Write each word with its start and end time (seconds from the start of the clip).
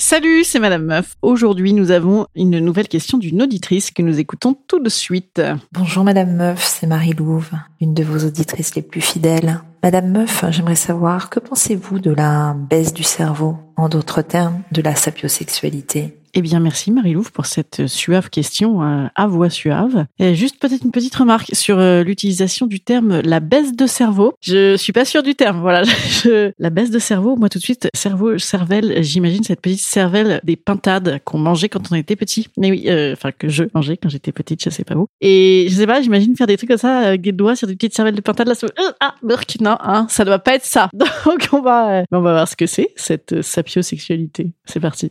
Salut, 0.00 0.44
c'est 0.44 0.60
Madame 0.60 0.84
Meuf. 0.84 1.16
Aujourd'hui, 1.22 1.72
nous 1.72 1.90
avons 1.90 2.28
une 2.36 2.60
nouvelle 2.60 2.86
question 2.86 3.18
d'une 3.18 3.42
auditrice 3.42 3.90
que 3.90 4.00
nous 4.00 4.20
écoutons 4.20 4.54
tout 4.54 4.78
de 4.78 4.88
suite. 4.88 5.42
Bonjour 5.72 6.04
Madame 6.04 6.36
Meuf, 6.36 6.62
c'est 6.62 6.86
Marie 6.86 7.14
Louve, 7.14 7.50
une 7.80 7.94
de 7.94 8.04
vos 8.04 8.24
auditrices 8.24 8.76
les 8.76 8.82
plus 8.82 9.00
fidèles. 9.00 9.60
Madame 9.82 10.12
Meuf, 10.12 10.44
j'aimerais 10.50 10.76
savoir, 10.76 11.30
que 11.30 11.40
pensez-vous 11.40 11.98
de 11.98 12.12
la 12.12 12.54
baisse 12.70 12.94
du 12.94 13.02
cerveau 13.02 13.56
En 13.76 13.88
d'autres 13.88 14.22
termes, 14.22 14.62
de 14.70 14.82
la 14.82 14.94
sapiosexualité? 14.94 16.16
Eh 16.34 16.42
bien, 16.42 16.60
merci 16.60 16.90
Marie-Louve 16.92 17.32
pour 17.32 17.46
cette 17.46 17.86
suave 17.86 18.28
question 18.30 18.82
euh, 18.82 19.06
à 19.14 19.26
voix 19.26 19.50
suave. 19.50 20.06
Juste 20.34 20.58
peut-être 20.60 20.84
une 20.84 20.90
petite 20.90 21.14
remarque 21.14 21.50
sur 21.54 21.78
euh, 21.78 22.02
l'utilisation 22.04 22.66
du 22.66 22.80
terme 22.80 23.20
la 23.20 23.40
baisse 23.40 23.74
de 23.74 23.86
cerveau. 23.86 24.34
Je 24.40 24.76
suis 24.76 24.92
pas 24.92 25.04
sûre 25.04 25.22
du 25.22 25.34
terme. 25.34 25.60
Voilà, 25.60 25.82
Je- 26.22 26.52
la 26.58 26.70
baisse 26.70 26.90
de 26.90 26.98
cerveau. 26.98 27.36
Moi, 27.36 27.48
tout 27.48 27.58
de 27.58 27.64
suite, 27.64 27.88
cerveau, 27.94 28.38
cervelle. 28.38 29.02
J'imagine 29.02 29.42
cette 29.42 29.60
petite 29.60 29.80
cervelle 29.80 30.40
des 30.44 30.56
pintades 30.56 31.20
qu'on 31.24 31.38
mangeait 31.38 31.68
quand 31.68 31.90
on 31.90 31.94
était 31.94 32.16
petit. 32.16 32.48
Mais 32.56 32.70
oui, 32.70 32.84
euh, 32.88 33.14
enfin 33.14 33.32
que 33.32 33.48
je 33.48 33.64
mangeais 33.74 33.96
quand 33.96 34.08
j'étais 34.08 34.32
petite, 34.32 34.62
je 34.62 34.70
sais 34.70 34.84
pas 34.84 34.94
où. 34.96 35.06
Et 35.20 35.66
je 35.70 35.74
sais 35.76 35.86
pas, 35.86 36.02
j'imagine 36.02 36.36
faire 36.36 36.46
des 36.46 36.56
trucs 36.56 36.68
comme 36.68 36.78
ça 36.78 36.98
avec 36.98 37.22
des 37.22 37.32
doigts 37.32 37.56
sur 37.56 37.66
des 37.66 37.74
petites 37.74 37.94
cervelles 37.94 38.14
de 38.14 38.20
pintades. 38.20 38.48
Là, 38.48 38.54
ça- 38.54 38.66
euh, 38.66 38.92
ah, 39.00 39.14
burk, 39.22 39.56
non, 39.60 39.76
hein, 39.80 40.06
ça 40.10 40.24
doit 40.24 40.38
pas 40.38 40.54
être 40.54 40.64
ça. 40.64 40.90
Donc 40.94 41.48
on 41.52 41.62
va, 41.62 42.00
euh, 42.00 42.02
on 42.12 42.20
va 42.20 42.32
voir 42.32 42.48
ce 42.48 42.54
que 42.56 42.66
c'est 42.66 42.90
cette 42.96 43.32
euh, 43.32 43.42
sapiosexualité. 43.42 44.52
C'est 44.66 44.80
parti. 44.80 45.10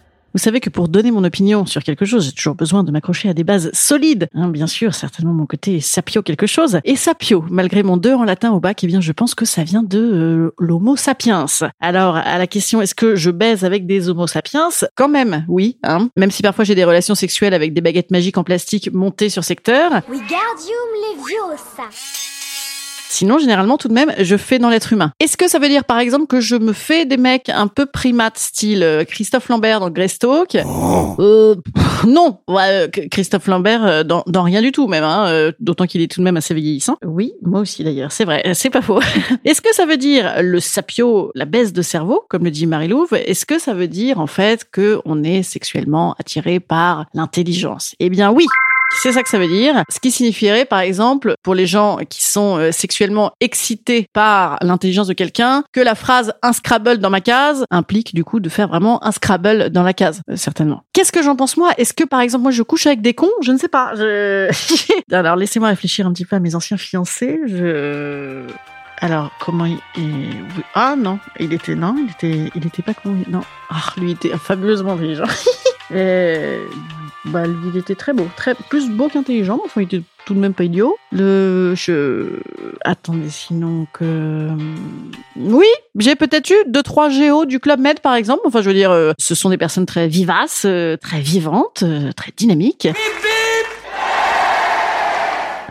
Vous 0.33 0.39
savez 0.39 0.61
que 0.61 0.69
pour 0.69 0.87
donner 0.87 1.11
mon 1.11 1.23
opinion 1.23 1.65
sur 1.65 1.83
quelque 1.83 2.05
chose, 2.05 2.25
j'ai 2.25 2.31
toujours 2.31 2.55
besoin 2.55 2.83
de 2.83 2.91
m'accrocher 2.91 3.29
à 3.29 3.33
des 3.33 3.43
bases 3.43 3.69
solides. 3.73 4.27
Hein, 4.33 4.47
bien 4.47 4.67
sûr, 4.67 4.95
certainement 4.95 5.33
mon 5.33 5.45
côté 5.45 5.81
sapio 5.81 6.21
quelque 6.21 6.47
chose. 6.47 6.79
Et 6.85 6.95
sapio, 6.95 7.43
malgré 7.49 7.83
mon 7.83 7.97
2 7.97 8.13
en 8.13 8.23
latin 8.23 8.51
au 8.51 8.59
bac, 8.59 8.83
eh 8.83 8.87
bien 8.87 9.01
je 9.01 9.11
pense 9.11 9.35
que 9.35 9.45
ça 9.45 9.63
vient 9.63 9.83
de 9.83 9.99
euh, 9.99 10.55
l'homo 10.57 10.95
sapiens. 10.95 11.45
Alors, 11.79 12.15
à 12.15 12.37
la 12.37 12.47
question 12.47 12.81
est-ce 12.81 12.95
que 12.95 13.15
je 13.15 13.29
baise 13.31 13.65
avec 13.65 13.85
des 13.85 14.09
homo 14.09 14.27
sapiens? 14.27 14.69
Quand 14.95 15.09
même, 15.09 15.45
oui. 15.47 15.77
Hein, 15.83 16.09
même 16.17 16.31
si 16.31 16.41
parfois 16.43 16.63
j'ai 16.63 16.75
des 16.75 16.85
relations 16.85 17.15
sexuelles 17.15 17.53
avec 17.53 17.73
des 17.73 17.81
baguettes 17.81 18.11
magiques 18.11 18.37
en 18.37 18.43
plastique 18.43 18.91
montées 18.93 19.29
sur 19.29 19.43
secteur. 19.43 19.91
Leviosa. 21.11 22.40
Sinon, 23.11 23.39
généralement, 23.39 23.77
tout 23.77 23.89
de 23.89 23.93
même, 23.93 24.13
je 24.19 24.37
fais 24.37 24.57
dans 24.57 24.69
l'être 24.69 24.93
humain. 24.93 25.11
Est-ce 25.19 25.35
que 25.35 25.49
ça 25.49 25.59
veut 25.59 25.67
dire, 25.67 25.83
par 25.83 25.99
exemple, 25.99 26.27
que 26.27 26.39
je 26.39 26.55
me 26.55 26.71
fais 26.71 27.05
des 27.05 27.17
mecs 27.17 27.49
un 27.49 27.67
peu 27.67 27.85
primates, 27.85 28.37
style 28.37 28.83
euh, 28.83 29.03
Christophe 29.03 29.49
Lambert 29.49 29.81
dans 29.81 29.89
Greystoke? 29.89 30.55
Euh, 31.19 31.55
pff, 31.75 32.05
Non, 32.05 32.39
ouais, 32.47 32.87
euh, 32.87 32.87
Christophe 33.11 33.47
Lambert 33.47 33.85
euh, 33.85 34.03
dans, 34.03 34.23
dans 34.27 34.43
rien 34.43 34.61
du 34.61 34.71
tout 34.71 34.87
même, 34.87 35.03
hein, 35.03 35.27
euh, 35.27 35.51
d'autant 35.59 35.87
qu'il 35.87 36.01
est 36.01 36.09
tout 36.09 36.21
de 36.21 36.23
même 36.23 36.37
assez 36.37 36.53
vieillissant. 36.53 36.95
Oui, 37.03 37.33
moi 37.41 37.59
aussi 37.59 37.83
d'ailleurs, 37.83 38.13
c'est 38.13 38.23
vrai, 38.23 38.43
euh, 38.45 38.51
c'est 38.55 38.69
pas 38.69 38.81
faux. 38.81 39.01
Est-ce 39.43 39.59
que 39.61 39.75
ça 39.75 39.85
veut 39.85 39.97
dire 39.97 40.35
le 40.41 40.61
sapio, 40.61 41.33
la 41.35 41.43
baisse 41.43 41.73
de 41.73 41.81
cerveau, 41.81 42.23
comme 42.29 42.45
le 42.45 42.51
dit 42.51 42.65
Marie-Louve? 42.65 43.13
Est-ce 43.13 43.45
que 43.45 43.59
ça 43.59 43.73
veut 43.73 43.89
dire 43.89 44.21
en 44.21 44.27
fait 44.27 44.65
que 44.71 45.01
on 45.03 45.21
est 45.25 45.43
sexuellement 45.43 46.15
attiré 46.17 46.61
par 46.61 47.07
l'intelligence? 47.13 47.93
Eh 47.99 48.09
bien 48.09 48.31
oui. 48.31 48.45
C'est 48.93 49.13
ça 49.13 49.23
que 49.23 49.29
ça 49.29 49.39
veut 49.39 49.47
dire. 49.47 49.83
Ce 49.89 49.99
qui 49.99 50.11
signifierait, 50.11 50.65
par 50.65 50.79
exemple, 50.79 51.33
pour 51.43 51.55
les 51.55 51.65
gens 51.65 51.97
qui 52.09 52.23
sont 52.23 52.57
euh, 52.57 52.71
sexuellement 52.71 53.31
excités 53.39 54.07
par 54.13 54.57
l'intelligence 54.61 55.07
de 55.07 55.13
quelqu'un, 55.13 55.63
que 55.71 55.79
la 55.79 55.95
phrase 55.95 56.33
un 56.43 56.53
Scrabble 56.53 56.99
dans 56.99 57.09
ma 57.09 57.21
case 57.21 57.65
implique 57.71 58.13
du 58.13 58.23
coup 58.23 58.39
de 58.39 58.49
faire 58.49 58.67
vraiment 58.67 59.03
un 59.03 59.11
Scrabble 59.11 59.69
dans 59.69 59.83
la 59.83 59.93
case, 59.93 60.21
euh, 60.29 60.35
certainement. 60.35 60.83
Qu'est-ce 60.93 61.11
que 61.11 61.23
j'en 61.23 61.35
pense 61.35 61.57
moi? 61.57 61.71
Est-ce 61.77 61.93
que 61.93 62.03
par 62.03 62.21
exemple 62.21 62.43
moi 62.43 62.51
je 62.51 62.63
couche 62.63 62.85
avec 62.85 63.01
des 63.01 63.13
cons? 63.13 63.31
Je 63.41 63.51
ne 63.51 63.57
sais 63.57 63.69
pas. 63.69 63.93
Alors 65.11 65.35
laissez-moi 65.35 65.69
réfléchir 65.69 66.05
un 66.05 66.13
petit 66.13 66.25
peu 66.25 66.35
à 66.35 66.39
mes 66.39 66.55
anciens 66.55 66.77
fiancés. 66.77 67.39
Je 67.47 68.45
alors, 69.03 69.31
comment 69.39 69.65
il. 69.65 70.45
Ah 70.75 70.95
non, 70.95 71.17
il 71.39 71.53
était 71.53 71.73
non, 71.73 71.95
il 71.97 72.11
était, 72.11 72.51
il 72.53 72.67
était 72.67 72.83
pas 72.83 72.93
con. 72.93 73.17
Non, 73.27 73.41
ah 73.71 73.81
lui 73.97 74.11
il 74.11 74.13
était 74.13 74.37
fabuleusement 74.37 74.93
intelligent. 74.93 75.23
Et, 75.93 76.57
bah 77.25 77.45
lui 77.45 77.69
il 77.73 77.77
était 77.77 77.95
très 77.95 78.13
beau, 78.13 78.27
très 78.35 78.55
plus 78.55 78.89
beau 78.89 79.07
qu'intelligent. 79.07 79.59
Enfin, 79.63 79.81
il 79.81 79.83
était 79.85 80.01
tout 80.25 80.33
de 80.33 80.39
même 80.39 80.53
pas 80.53 80.63
idiot. 80.63 80.97
Le, 81.11 81.73
je, 81.75 82.39
attendez, 82.83 83.29
sinon 83.29 83.87
que, 83.93 84.49
oui, 85.35 85.67
j'ai 85.97 86.15
peut-être 86.15 86.49
eu 86.49 86.55
deux 86.67 86.83
trois 86.83 87.09
géos 87.09 87.45
du 87.45 87.59
club 87.59 87.79
Med 87.79 87.99
par 87.99 88.15
exemple. 88.15 88.41
Enfin, 88.45 88.61
je 88.61 88.69
veux 88.69 88.75
dire, 88.75 88.91
euh, 88.91 89.13
ce 89.19 89.35
sont 89.35 89.49
des 89.49 89.57
personnes 89.57 89.85
très 89.85 90.07
vivaces, 90.07 90.63
euh, 90.65 90.97
très 90.97 91.21
vivantes, 91.21 91.83
euh, 91.83 92.11
très 92.13 92.31
dynamiques 92.35 92.87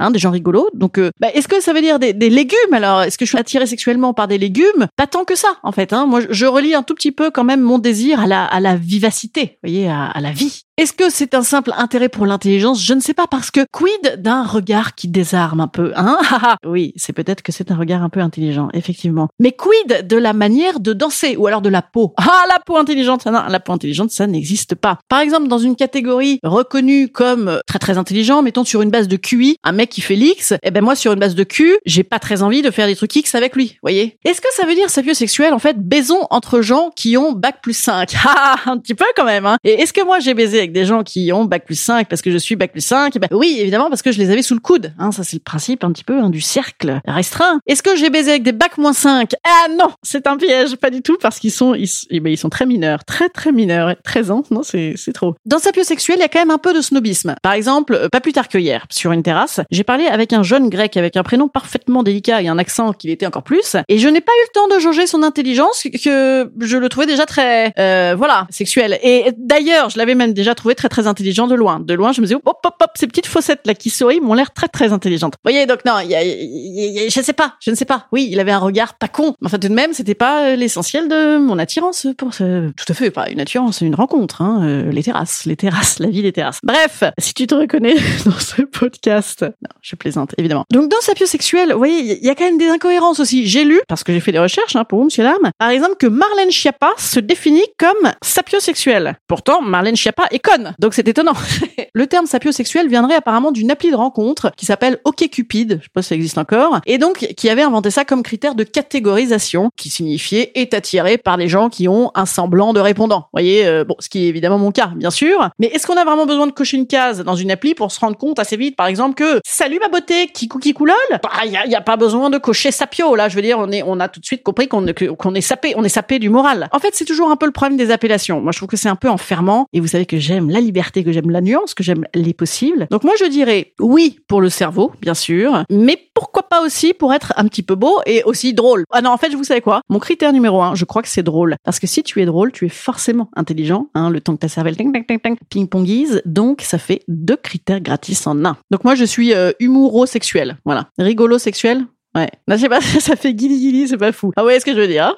hein, 0.00 0.10
des 0.10 0.18
gens 0.18 0.32
rigolos. 0.32 0.68
Donc, 0.74 0.98
euh, 0.98 1.10
bah, 1.20 1.28
est-ce 1.32 1.46
que 1.46 1.60
ça 1.60 1.72
veut 1.72 1.80
dire 1.80 1.98
des, 2.00 2.12
des 2.12 2.30
légumes 2.30 2.72
alors? 2.72 3.02
Est-ce 3.02 3.16
que 3.16 3.24
je 3.24 3.30
suis 3.30 3.38
attirée 3.38 3.66
sexuellement 3.66 4.12
par 4.14 4.26
des 4.26 4.38
légumes? 4.38 4.88
Pas 4.96 5.06
tant 5.06 5.24
que 5.24 5.36
ça, 5.36 5.48
en 5.62 5.70
fait. 5.70 5.92
Hein. 5.92 6.06
Moi, 6.06 6.20
je- 6.28 6.46
relie 6.46 6.74
un 6.74 6.82
tout 6.82 6.94
petit 6.96 7.12
peu 7.12 7.30
quand 7.30 7.44
même 7.44 7.60
mon 7.60 7.78
désir 7.78 8.18
à 8.20 8.26
la, 8.26 8.44
à 8.44 8.58
la 8.58 8.74
vivacité, 8.74 9.58
vous 9.62 9.68
voyez, 9.70 9.88
à, 9.88 10.06
à 10.06 10.20
la 10.20 10.32
vie. 10.32 10.62
Est-ce 10.80 10.94
que 10.94 11.10
c'est 11.10 11.34
un 11.34 11.42
simple 11.42 11.74
intérêt 11.76 12.08
pour 12.08 12.24
l'intelligence? 12.24 12.82
Je 12.82 12.94
ne 12.94 13.00
sais 13.00 13.12
pas 13.12 13.26
parce 13.26 13.50
que 13.50 13.66
quid 13.70 14.16
d'un 14.16 14.44
regard 14.44 14.94
qui 14.94 15.08
désarme 15.08 15.60
un 15.60 15.68
peu, 15.68 15.92
hein? 15.94 16.16
Oui, 16.66 16.94
c'est 16.96 17.12
peut-être 17.12 17.42
que 17.42 17.52
c'est 17.52 17.70
un 17.70 17.76
regard 17.76 18.02
un 18.02 18.08
peu 18.08 18.20
intelligent, 18.20 18.70
effectivement. 18.72 19.28
Mais 19.38 19.52
quid 19.52 20.06
de 20.08 20.16
la 20.16 20.32
manière 20.32 20.80
de 20.80 20.94
danser 20.94 21.36
ou 21.36 21.46
alors 21.46 21.60
de 21.60 21.68
la 21.68 21.82
peau? 21.82 22.14
Ah, 22.16 22.44
la 22.48 22.60
peau 22.64 22.78
intelligente, 22.78 23.26
non, 23.26 23.42
la 23.46 23.60
peau 23.60 23.72
intelligente, 23.72 24.10
ça 24.10 24.26
n'existe 24.26 24.74
pas. 24.74 24.96
Par 25.10 25.20
exemple, 25.20 25.48
dans 25.48 25.58
une 25.58 25.76
catégorie 25.76 26.40
reconnue 26.42 27.10
comme 27.10 27.60
très 27.66 27.78
très 27.78 27.98
intelligent, 27.98 28.40
mettons 28.40 28.64
sur 28.64 28.80
une 28.80 28.90
base 28.90 29.06
de 29.06 29.16
QI, 29.16 29.58
un 29.62 29.72
mec 29.72 29.90
qui 29.90 30.00
fait 30.00 30.16
l'X, 30.16 30.54
eh 30.62 30.70
ben 30.70 30.82
moi 30.82 30.96
sur 30.96 31.12
une 31.12 31.20
base 31.20 31.34
de 31.34 31.44
Q, 31.44 31.76
j'ai 31.84 32.04
pas 32.04 32.18
très 32.18 32.42
envie 32.42 32.62
de 32.62 32.70
faire 32.70 32.86
des 32.86 32.96
trucs 32.96 33.14
X 33.14 33.34
avec 33.34 33.54
lui, 33.54 33.76
voyez? 33.82 34.16
Est-ce 34.24 34.40
que 34.40 34.48
ça 34.56 34.64
veut 34.64 34.74
dire 34.74 34.88
sapiosexuel 34.88 35.52
en 35.52 35.58
fait 35.58 35.76
baisons 35.78 36.26
entre 36.30 36.62
gens 36.62 36.90
qui 36.96 37.18
ont 37.18 37.32
bac 37.32 37.56
plus 37.62 37.76
5 37.76 38.14
Ah, 38.24 38.56
un 38.64 38.78
petit 38.78 38.94
peu 38.94 39.04
quand 39.14 39.26
même 39.26 39.44
hein. 39.44 39.58
Et 39.62 39.72
est-ce 39.72 39.92
que 39.92 40.02
moi 40.02 40.20
j'ai 40.20 40.32
baisé 40.32 40.69
des 40.70 40.84
gens 40.84 41.02
qui 41.02 41.32
ont 41.32 41.44
bac 41.44 41.64
plus 41.64 41.78
5 41.78 42.08
parce 42.08 42.22
que 42.22 42.30
je 42.30 42.38
suis 42.38 42.56
bac 42.56 42.72
plus 42.72 42.84
5 42.84 43.12
Eh 43.14 43.18
ben 43.18 43.28
oui, 43.32 43.58
évidemment 43.60 43.88
parce 43.88 44.02
que 44.02 44.12
je 44.12 44.18
les 44.18 44.30
avais 44.30 44.42
sous 44.42 44.54
le 44.54 44.60
coude, 44.60 44.92
hein, 44.98 45.12
ça 45.12 45.24
c'est 45.24 45.36
le 45.36 45.42
principe 45.42 45.84
un 45.84 45.92
petit 45.92 46.04
peu 46.04 46.18
hein, 46.18 46.30
du 46.30 46.40
cercle 46.40 47.00
restreint. 47.06 47.60
Est-ce 47.66 47.82
que 47.82 47.96
j'ai 47.96 48.10
baisé 48.10 48.30
avec 48.30 48.42
des 48.42 48.52
bac 48.52 48.78
moins 48.78 48.92
5 48.92 49.32
Ah 49.44 49.68
non, 49.70 49.90
c'est 50.02 50.26
un 50.26 50.36
piège, 50.36 50.76
pas 50.76 50.90
du 50.90 51.02
tout 51.02 51.16
parce 51.20 51.38
qu'ils 51.38 51.52
sont 51.52 51.74
ils, 51.74 51.88
eh 52.10 52.20
ben, 52.20 52.32
ils 52.32 52.38
sont 52.38 52.48
très 52.48 52.66
mineurs, 52.66 53.04
très 53.04 53.28
très 53.28 53.52
mineurs, 53.52 53.94
13 54.04 54.30
ans, 54.30 54.42
non 54.50 54.62
c'est 54.62 55.12
trop. 55.12 55.34
Dans 55.46 55.58
sapiosexuel, 55.58 56.18
il 56.18 56.22
y 56.22 56.24
a 56.24 56.28
quand 56.28 56.38
même 56.38 56.50
un 56.50 56.58
peu 56.58 56.72
de 56.72 56.80
snobisme. 56.80 57.34
Par 57.42 57.52
exemple, 57.52 57.94
euh, 57.94 58.08
pas 58.10 58.20
plus 58.20 58.32
tard 58.32 58.48
que 58.48 58.58
hier, 58.58 58.86
sur 58.90 59.12
une 59.12 59.22
terrasse, 59.22 59.60
j'ai 59.70 59.84
parlé 59.84 60.06
avec 60.06 60.32
un 60.32 60.42
jeune 60.42 60.68
grec 60.68 60.96
avec 60.96 61.16
un 61.16 61.22
prénom 61.22 61.48
parfaitement 61.48 62.02
délicat 62.02 62.42
et 62.42 62.48
un 62.48 62.58
accent 62.58 62.92
qui 62.92 63.08
l'était 63.08 63.26
encore 63.26 63.42
plus, 63.42 63.76
et 63.88 63.98
je 63.98 64.08
n'ai 64.08 64.20
pas 64.20 64.32
eu 64.32 64.44
le 64.48 64.52
temps 64.52 64.74
de 64.74 64.80
jauger 64.80 65.06
son 65.06 65.22
intelligence 65.22 65.82
que 66.02 66.50
je 66.60 66.76
le 66.76 66.88
trouvais 66.88 67.06
déjà 67.06 67.26
très 67.26 67.72
euh, 67.78 68.14
voilà 68.16 68.46
sexuel. 68.50 68.98
Et 69.02 69.32
d'ailleurs, 69.36 69.90
je 69.90 69.98
l'avais 69.98 70.14
même 70.14 70.32
déjà 70.32 70.54
trouvé 70.60 70.74
très 70.74 70.88
très 70.88 71.06
intelligent 71.06 71.46
de 71.46 71.54
loin. 71.54 71.80
De 71.80 71.94
loin, 71.94 72.12
je 72.12 72.20
me 72.20 72.26
disais, 72.26 72.36
hop, 72.36 72.44
hop, 72.64 72.74
hop, 72.80 72.90
ces 72.94 73.06
petites 73.06 73.26
fossettes 73.26 73.66
là 73.66 73.74
qui 73.74 73.90
sourient 73.90 74.20
m'ont 74.20 74.34
l'air 74.34 74.52
très 74.52 74.68
très 74.68 74.92
intelligentes. 74.92 75.34
Vous 75.34 75.50
voyez, 75.50 75.66
donc 75.66 75.84
non, 75.84 75.98
y 76.00 76.14
a, 76.14 76.22
il 76.22 76.92
y 76.92 77.00
a- 77.00 77.08
je 77.08 77.20
sais 77.20 77.32
pas, 77.32 77.54
je 77.60 77.70
ne 77.70 77.74
sais 77.76 77.84
pas. 77.84 78.06
Oui, 78.12 78.28
il 78.30 78.38
avait 78.40 78.52
un 78.52 78.58
regard 78.58 78.94
pas 78.94 79.08
con. 79.08 79.34
Mais 79.40 79.46
enfin, 79.46 79.58
tout 79.58 79.68
de 79.68 79.74
même, 79.74 79.92
c'était 79.92 80.14
pas 80.14 80.44
euh, 80.44 80.56
l'essentiel 80.56 81.08
de 81.08 81.38
mon 81.38 81.58
attirance 81.58 82.06
pour 82.16 82.34
ce... 82.34 82.70
Tout 82.70 82.84
à 82.88 82.94
fait, 82.94 83.10
pas 83.10 83.28
une 83.30 83.40
attirance, 83.40 83.80
une 83.80 83.94
rencontre. 83.94 84.42
Hein, 84.42 84.60
euh, 84.64 84.90
les 84.92 85.02
terrasses, 85.02 85.44
les 85.46 85.56
terrasses, 85.56 85.98
la 85.98 86.08
vie 86.08 86.22
des 86.22 86.32
terrasses. 86.32 86.60
Bref, 86.62 87.04
si 87.18 87.32
tu 87.34 87.46
te 87.46 87.54
reconnais 87.54 87.94
dans 88.26 88.38
ce 88.38 88.62
podcast, 88.62 89.42
non, 89.42 89.70
je 89.82 89.96
plaisante 89.96 90.34
évidemment. 90.38 90.64
Donc 90.70 90.90
dans 90.90 91.00
sapiosexuel, 91.00 91.72
vous 91.72 91.78
voyez, 91.78 92.18
il 92.18 92.24
y 92.24 92.30
a 92.30 92.34
quand 92.34 92.44
même 92.44 92.58
des 92.58 92.68
incohérences 92.68 93.20
aussi. 93.20 93.46
J'ai 93.46 93.64
lu, 93.64 93.80
parce 93.88 94.04
que 94.04 94.12
j'ai 94.12 94.20
fait 94.20 94.32
des 94.32 94.38
recherches 94.38 94.76
hein, 94.76 94.84
pour 94.84 95.02
monsieur 95.04 95.22
Lame, 95.24 95.50
par 95.58 95.70
exemple 95.70 95.96
que 95.98 96.06
Marlène 96.06 96.50
Schiappa 96.50 96.90
se 96.98 97.20
définit 97.20 97.64
comme 97.78 98.12
sapiosexuelle. 98.22 99.16
Pourtant, 99.28 99.62
Marlène 99.62 99.96
Schiappa 99.96 100.24
est 100.30 100.38
donc 100.78 100.94
c'est 100.94 101.06
étonnant. 101.08 101.34
Le 101.94 102.06
terme 102.06 102.26
sapiosexuel 102.26 102.88
viendrait 102.88 103.14
apparemment 103.14 103.52
d'une 103.52 103.70
appli 103.70 103.90
de 103.90 103.96
rencontre 103.96 104.52
qui 104.56 104.66
s'appelle 104.66 104.98
OkCupid, 105.04 105.78
je 105.80 105.84
sais 105.84 105.90
pas 105.92 106.02
si 106.02 106.08
ça 106.08 106.14
existe 106.14 106.38
encore, 106.38 106.80
et 106.86 106.98
donc 106.98 107.18
qui 107.36 107.48
avait 107.48 107.62
inventé 107.62 107.90
ça 107.90 108.04
comme 108.04 108.22
critère 108.22 108.54
de 108.54 108.64
catégorisation, 108.64 109.70
qui 109.76 109.90
signifiait 109.90 110.52
est 110.54 110.74
attiré 110.74 111.18
par 111.18 111.36
les 111.36 111.48
gens 111.48 111.68
qui 111.68 111.88
ont 111.88 112.10
un 112.14 112.26
semblant 112.26 112.72
de 112.72 112.80
répondant. 112.80 113.20
Vous 113.20 113.28
voyez, 113.32 113.66
euh, 113.66 113.84
bon, 113.84 113.96
ce 113.98 114.08
qui 114.08 114.24
est 114.24 114.28
évidemment 114.28 114.58
mon 114.58 114.72
cas, 114.72 114.92
bien 114.94 115.10
sûr. 115.10 115.50
Mais 115.58 115.66
est-ce 115.68 115.86
qu'on 115.86 115.96
a 115.96 116.04
vraiment 116.04 116.26
besoin 116.26 116.46
de 116.46 116.52
cocher 116.52 116.76
une 116.76 116.86
case 116.86 117.20
dans 117.24 117.34
une 117.34 117.50
appli 117.50 117.74
pour 117.74 117.90
se 117.90 118.00
rendre 118.00 118.16
compte 118.16 118.38
assez 118.38 118.56
vite, 118.56 118.76
par 118.76 118.86
exemple, 118.86 119.14
que 119.14 119.40
salut 119.46 119.78
ma 119.80 119.88
beauté, 119.88 120.28
kikou 120.28 120.58
kikoulol 120.58 120.94
Bah, 121.10 121.30
il 121.44 121.52
y 121.52 121.74
a, 121.74 121.80
pas 121.80 121.96
besoin 121.96 122.30
de 122.30 122.38
cocher 122.38 122.70
sapio 122.70 123.16
là. 123.16 123.28
Je 123.28 123.36
veux 123.36 123.42
dire, 123.42 123.58
on 123.58 123.70
est, 123.72 123.82
on 123.82 123.98
a 124.00 124.08
tout 124.08 124.20
de 124.20 124.26
suite 124.26 124.42
compris 124.42 124.68
qu'on 124.68 124.86
est 124.86 125.40
sapé, 125.40 125.74
on 125.76 125.84
est 125.84 125.88
sapé 125.88 126.18
du 126.18 126.28
moral. 126.28 126.68
En 126.72 126.78
fait, 126.78 126.90
c'est 126.92 127.04
toujours 127.04 127.30
un 127.30 127.36
peu 127.36 127.46
le 127.46 127.52
problème 127.52 127.76
des 127.76 127.90
appellations. 127.90 128.40
Moi, 128.40 128.52
je 128.52 128.58
trouve 128.58 128.68
que 128.68 128.76
c'est 128.76 128.88
un 128.88 128.96
peu 128.96 129.08
enfermant. 129.08 129.66
Et 129.72 129.80
vous 129.80 129.88
savez 129.88 130.06
que 130.06 130.18
j'aime 130.30 130.48
la 130.48 130.60
liberté, 130.60 131.02
que 131.02 131.10
j'aime 131.10 131.30
la 131.30 131.40
nuance, 131.40 131.74
que 131.74 131.82
j'aime 131.82 132.04
les 132.14 132.32
possibles. 132.34 132.86
Donc 132.92 133.02
moi, 133.02 133.14
je 133.18 133.24
dirais 133.24 133.72
oui 133.80 134.20
pour 134.28 134.40
le 134.40 134.48
cerveau, 134.48 134.92
bien 135.02 135.14
sûr, 135.14 135.64
mais 135.70 135.98
pourquoi 136.14 136.44
pas 136.44 136.62
aussi 136.62 136.94
pour 136.94 137.12
être 137.12 137.32
un 137.36 137.46
petit 137.48 137.64
peu 137.64 137.74
beau 137.74 137.98
et 138.06 138.22
aussi 138.22 138.54
drôle. 138.54 138.84
Ah 138.92 139.02
non, 139.02 139.10
en 139.10 139.16
fait, 139.18 139.30
vous 139.34 139.42
savez 139.42 139.60
quoi? 139.60 139.80
Mon 139.88 139.98
critère 139.98 140.32
numéro 140.32 140.62
un, 140.62 140.76
je 140.76 140.84
crois 140.84 141.02
que 141.02 141.08
c'est 141.08 141.24
drôle, 141.24 141.56
parce 141.64 141.80
que 141.80 141.88
si 141.88 142.04
tu 142.04 142.22
es 142.22 142.26
drôle, 142.26 142.52
tu 142.52 142.64
es 142.66 142.68
forcément 142.68 143.28
intelligent. 143.34 143.88
Hein, 143.94 144.10
le 144.10 144.20
temps 144.20 144.34
que 144.34 144.40
ta 144.40 144.48
cervelle 144.48 144.76
ting 144.76 144.92
ting 144.92 145.04
ting 145.04 145.18
ting 145.20 145.36
ping 145.50 145.66
pongise, 145.68 146.22
donc 146.24 146.60
ça 146.62 146.78
fait 146.78 147.00
deux 147.08 147.36
critères 147.36 147.80
gratis 147.80 148.24
en 148.28 148.44
un. 148.44 148.56
Donc 148.70 148.84
moi, 148.84 148.94
je 148.94 149.04
suis 149.04 149.34
euh, 149.34 149.50
humorosexuel, 149.58 150.58
voilà, 150.64 150.88
rigolo 150.98 151.38
sexuel. 151.38 151.86
Ouais, 152.14 152.28
non, 152.46 152.54
je 152.56 152.60
sais 152.62 152.68
pas, 152.68 152.80
ça 153.00 153.16
fait 153.16 153.34
guili 153.34 153.58
guili, 153.58 153.88
c'est 153.88 153.96
pas 153.96 154.12
fou. 154.12 154.30
Ah 154.36 154.44
ouais, 154.44 154.60
ce 154.60 154.64
que 154.64 154.74
je 154.74 154.80
veux 154.80 154.86
dire. 154.88 155.06
hein? 155.06 155.16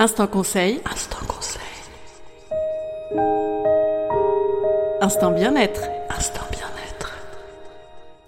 Instant 0.00 0.26
conseil. 0.26 0.80
Instant 0.92 1.18
conseil. 1.28 1.33
Instant 5.04 5.32
bien-être. 5.32 5.82
Instant 6.08 6.46
bien-être. 6.50 7.12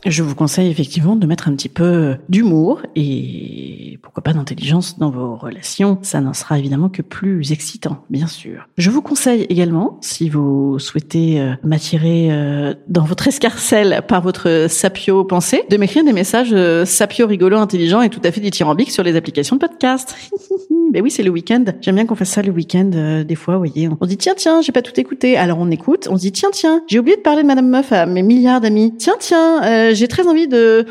Je 0.05 0.23
vous 0.23 0.35
conseille 0.35 0.71
effectivement 0.71 1.17
de 1.17 1.27
mettre 1.27 1.49
un 1.49 1.57
petit 1.57 1.71
peu 1.71 2.17
d'humour 2.29 2.83
et 2.95 3.99
pourquoi 4.03 4.23
pas 4.23 4.35
d'intelligence 4.35 4.99
dans 4.99 5.09
vos 5.09 5.37
relations. 5.37 5.99
Ça 6.03 6.21
n'en 6.21 6.35
sera 6.35 6.59
évidemment 6.59 6.91
que 6.91 7.01
plus 7.01 7.51
excitant, 7.51 8.05
bien 8.11 8.27
sûr. 8.27 8.69
Je 8.77 8.91
vous 8.91 9.01
conseille 9.01 9.47
également, 9.49 9.97
si 10.03 10.29
vous 10.29 10.79
souhaitez 10.79 11.41
euh, 11.41 11.55
m'attirer 11.63 12.29
euh, 12.31 12.75
dans 12.89 13.05
votre 13.05 13.27
escarcelle 13.27 14.03
par 14.07 14.21
votre 14.21 14.67
sapio 14.69 15.25
pensée, 15.25 15.65
de 15.71 15.79
m'écrire 15.79 16.05
des 16.05 16.13
messages 16.13 16.53
euh, 16.53 16.85
sapio 16.85 17.27
rigolo, 17.27 17.57
intelligent 17.57 18.03
et 18.03 18.11
tout 18.11 18.21
à 18.23 18.31
fait 18.31 18.43
dithyrambiques 18.43 18.91
sur 18.91 19.03
les 19.03 19.17
applications 19.17 19.57
de 19.57 19.61
podcast. 19.63 20.15
Ben 20.93 21.03
oui, 21.03 21.11
c'est 21.11 21.23
le 21.23 21.31
week-end. 21.31 21.65
J'aime 21.81 21.97
bien 21.97 22.07
qu'on 22.07 22.15
fasse 22.15 22.31
ça 22.31 22.43
le 22.43 22.51
week-end. 22.53 22.91
euh, 22.95 23.25
des 23.25 23.35
fois, 23.35 23.55
vous 23.55 23.61
voyez, 23.67 23.89
on 24.01 24.07
dit 24.07 24.17
tiens, 24.17 24.35
tiens, 24.37 24.63
j'ai 24.63 24.73
pas 24.73 24.83
tout 24.83 24.99
écouté. 24.99 25.37
Alors 25.37 25.59
on 25.61 25.71
écoute. 25.71 26.09
On 26.11 26.17
se 26.17 26.23
dit 26.23 26.33
tiens, 26.33 26.51
tiens, 26.53 26.83
j'ai 26.89 26.99
oublié 26.99 27.17
de 27.17 27.23
parler 27.23 27.43
de 27.43 27.47
Madame 27.47 27.69
Meuf 27.69 27.93
à 27.93 28.07
mes 28.07 28.23
milliards 28.23 28.61
d'amis. 28.61 28.95
Tiens, 28.97 29.15
tiens, 29.19 29.63
euh, 29.65 29.95
j'ai 29.95 30.09
très 30.09 30.27
envie 30.27 30.49
de 30.49 30.87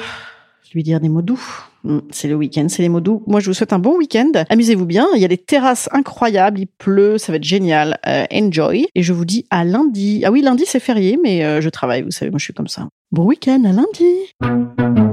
lui 0.74 0.84
dire 0.84 1.00
des 1.00 1.08
mots 1.10 1.22
doux. 1.22 1.40
Hmm, 1.86 2.00
C'est 2.12 2.28
le 2.28 2.36
week-end, 2.36 2.66
c'est 2.68 2.82
les 2.82 2.90
mots 2.90 3.00
doux. 3.00 3.24
Moi, 3.28 3.40
je 3.40 3.46
vous 3.46 3.54
souhaite 3.54 3.72
un 3.72 3.80
bon 3.80 3.96
week-end. 3.98 4.30
Amusez-vous 4.50 4.86
bien. 4.86 5.08
Il 5.16 5.22
y 5.22 5.26
a 5.26 5.30
des 5.30 5.38
terrasses 5.38 5.88
incroyables. 5.94 6.60
Il 6.60 6.68
pleut, 6.68 7.18
ça 7.18 7.32
va 7.32 7.38
être 7.38 7.44
génial. 7.46 7.98
Euh, 8.08 8.26
enjoy. 8.34 8.88
Et 8.94 9.02
je 9.02 9.14
vous 9.14 9.24
dis 9.26 9.46
à 9.50 9.64
lundi. 9.64 10.24
Ah 10.26 10.32
oui, 10.32 10.42
lundi 10.42 10.66
c'est 10.68 10.80
férié, 10.82 11.18
mais 11.24 11.62
je 11.62 11.70
travaille. 11.70 12.02
Vous 12.02 12.12
savez, 12.12 12.30
moi 12.30 12.40
je 12.40 12.44
suis 12.44 12.54
comme 12.54 12.68
ça. 12.68 12.90
Bon 13.12 13.24
week-end, 13.26 13.64
à 13.64 13.72
lundi. 13.72 15.05